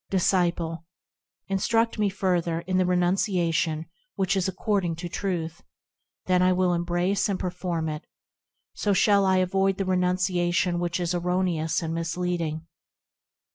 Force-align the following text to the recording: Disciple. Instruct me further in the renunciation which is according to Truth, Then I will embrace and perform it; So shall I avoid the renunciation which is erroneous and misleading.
Disciple. 0.09 0.87
Instruct 1.47 1.99
me 1.99 2.09
further 2.09 2.61
in 2.61 2.77
the 2.79 2.87
renunciation 2.87 3.85
which 4.15 4.35
is 4.35 4.47
according 4.47 4.95
to 4.95 5.07
Truth, 5.07 5.61
Then 6.25 6.41
I 6.41 6.53
will 6.53 6.73
embrace 6.73 7.29
and 7.29 7.39
perform 7.39 7.87
it; 7.87 8.07
So 8.73 8.93
shall 8.93 9.25
I 9.27 9.37
avoid 9.37 9.77
the 9.77 9.85
renunciation 9.85 10.79
which 10.79 10.99
is 10.99 11.13
erroneous 11.13 11.83
and 11.83 11.93
misleading. 11.93 12.65